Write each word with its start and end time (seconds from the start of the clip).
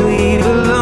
got 0.00 0.08
you, 0.08 0.79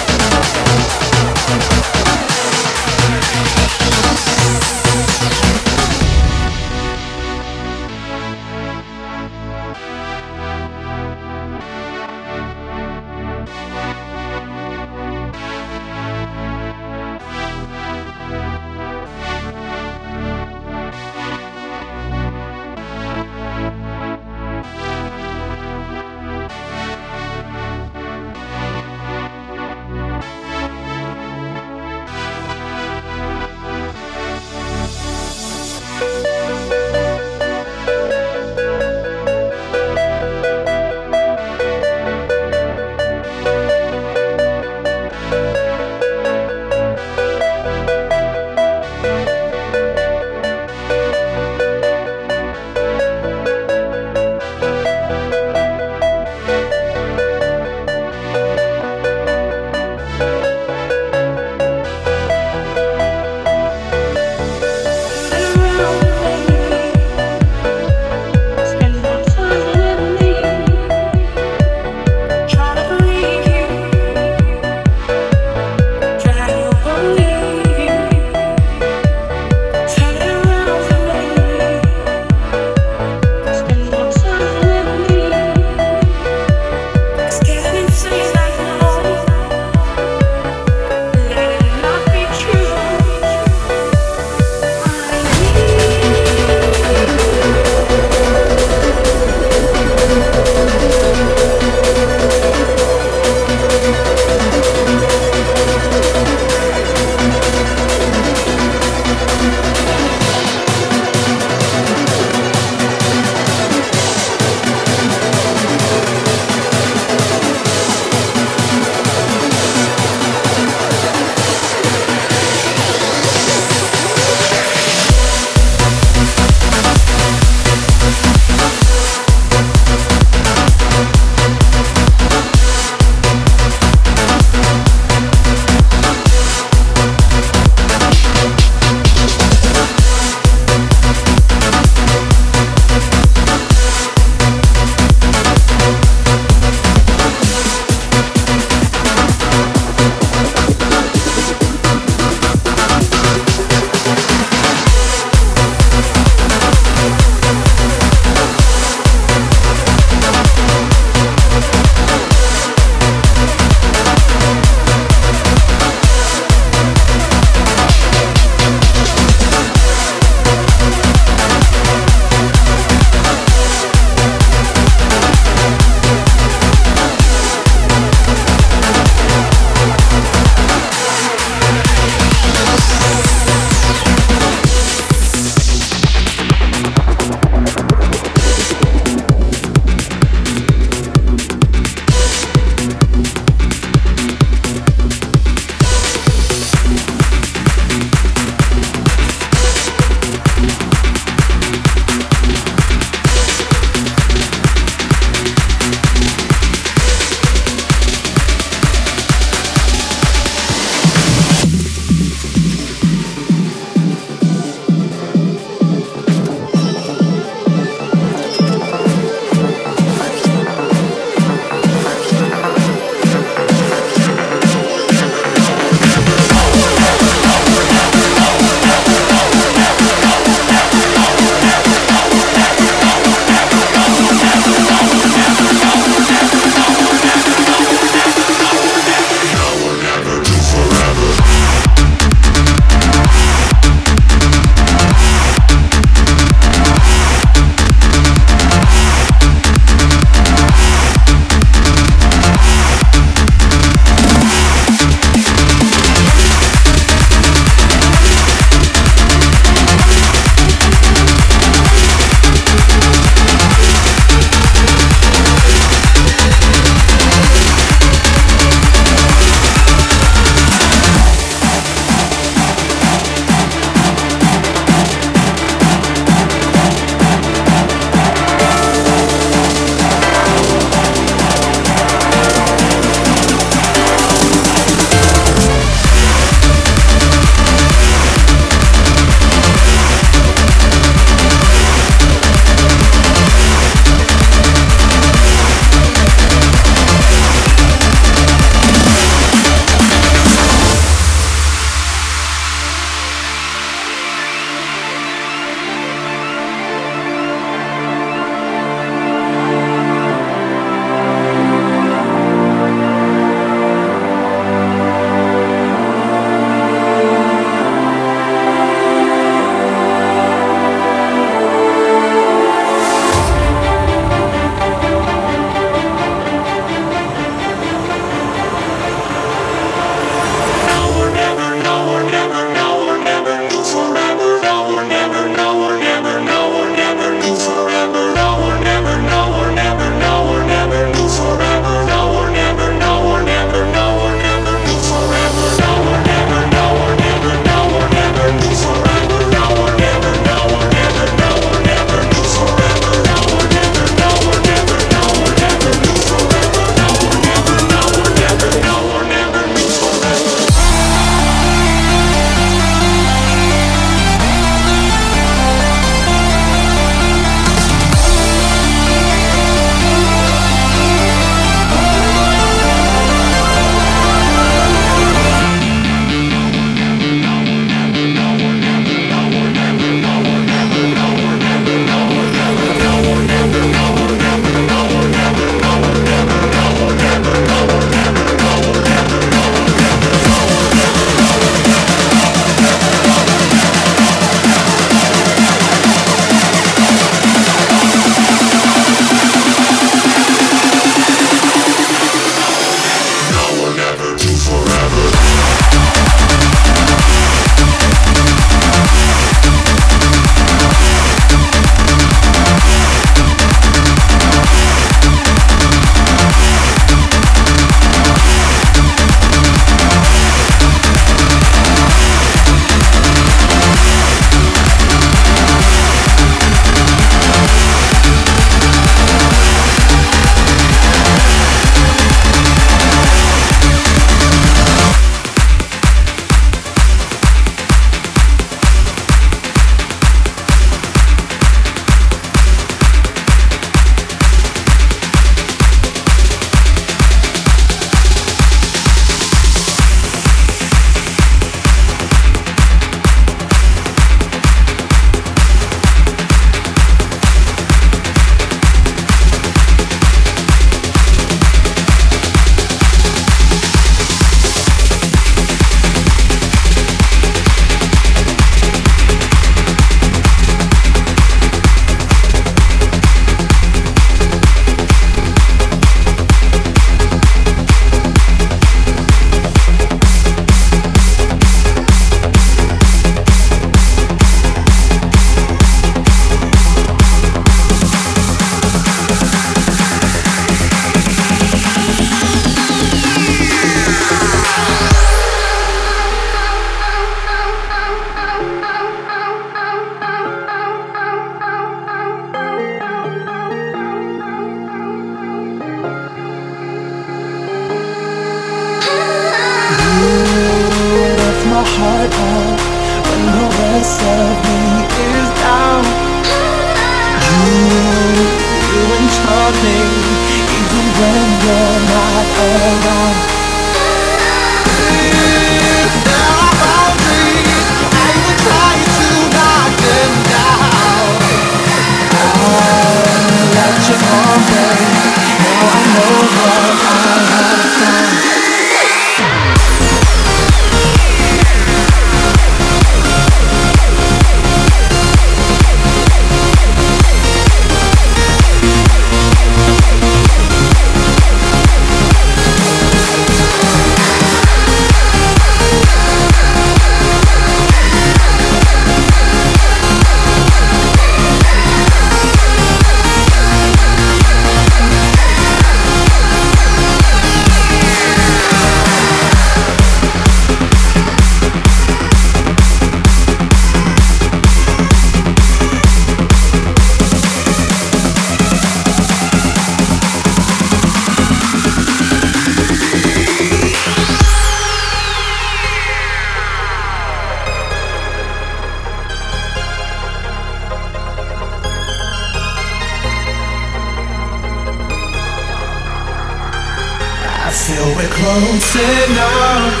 close 598.52 598.96
enough. 598.96 600.00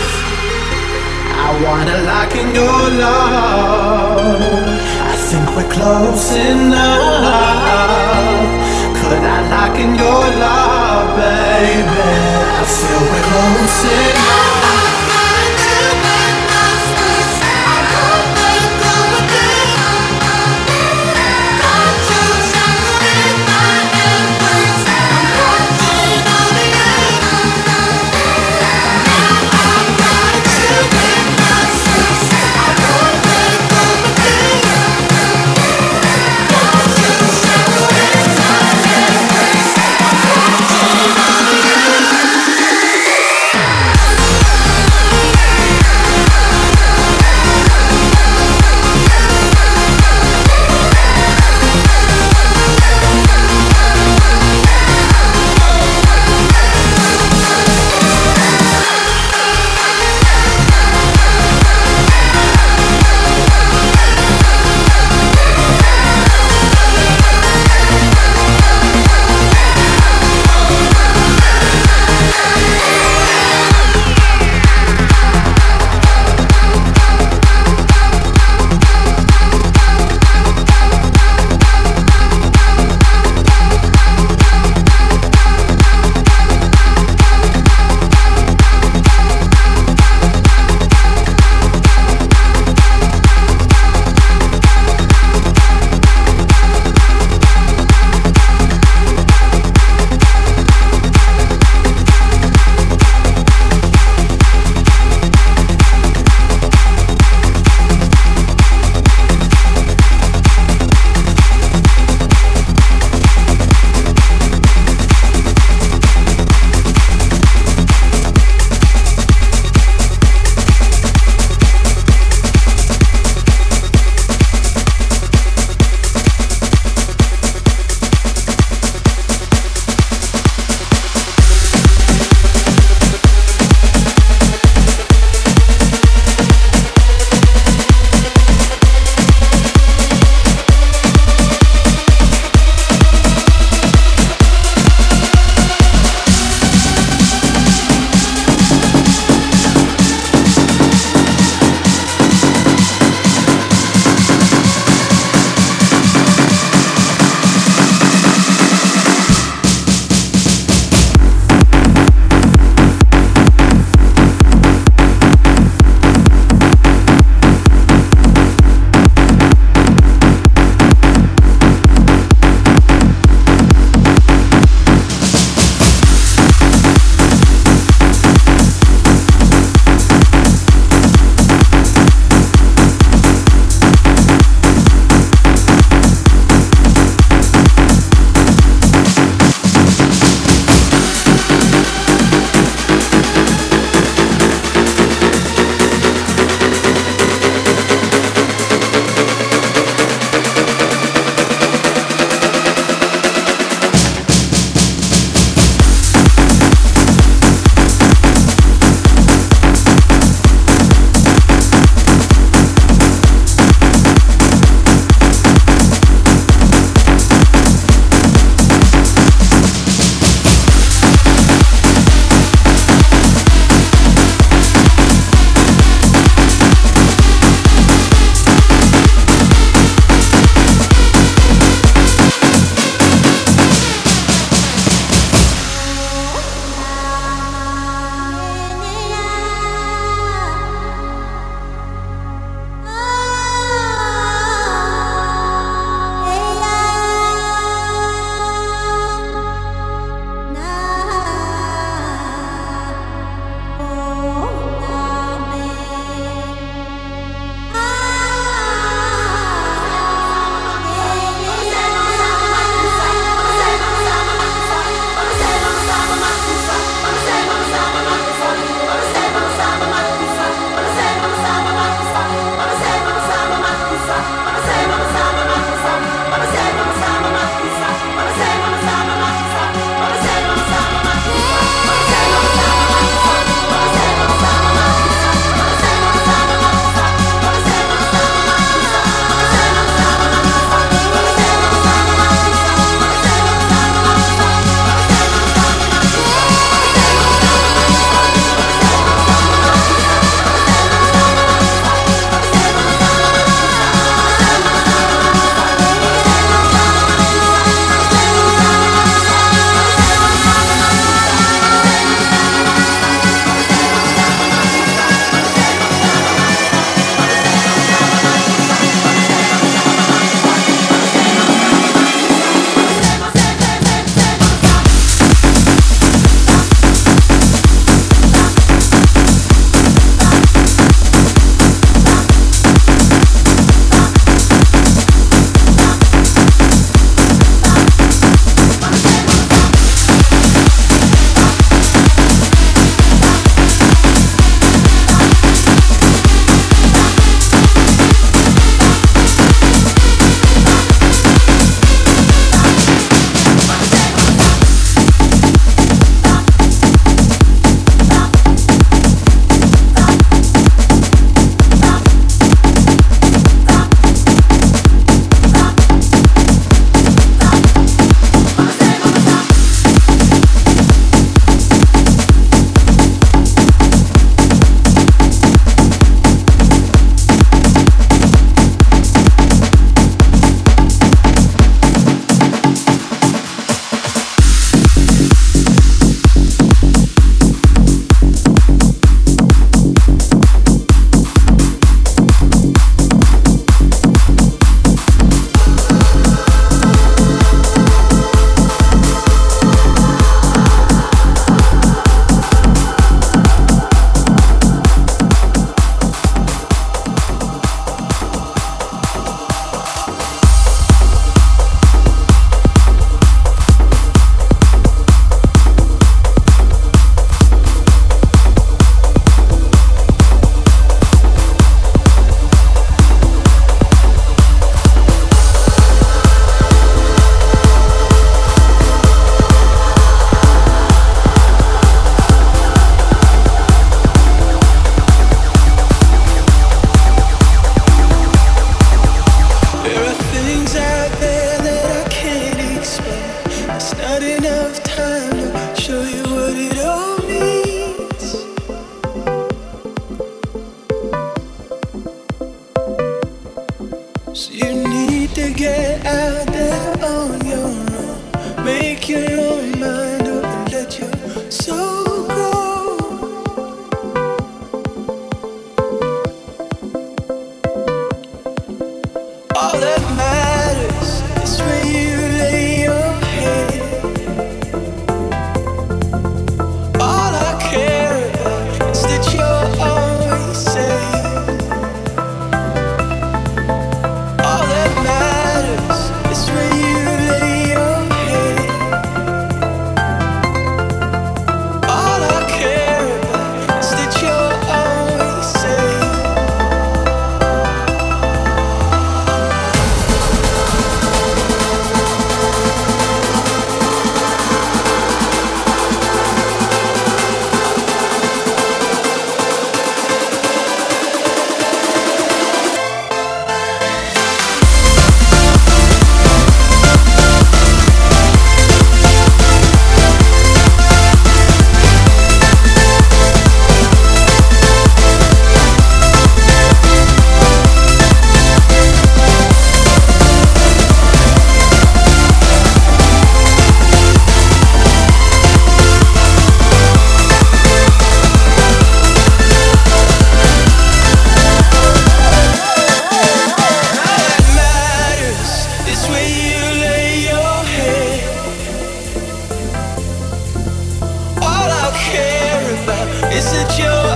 I 1.44 1.48
wanna 1.64 1.96
lock 2.10 2.32
in 2.36 2.54
your 2.54 2.82
love. 3.04 4.42
I 5.10 5.14
think 5.28 5.46
we're 5.56 5.72
close 5.76 6.36
enough. 6.36 7.62
Could 8.98 9.24
I 9.36 9.38
lock 9.54 9.76
in 9.84 9.94
your 10.02 10.24
love, 10.44 11.16
baby? 11.16 12.10
I 12.60 12.64
feel 12.76 13.02
we're 13.10 13.24
close 13.30 13.84
enough. 13.84 14.61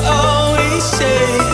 Home 0.06 1.45